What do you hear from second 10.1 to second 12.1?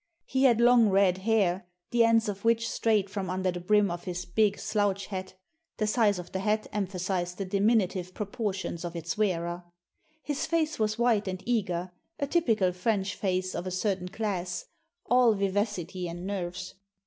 His face was white and eager,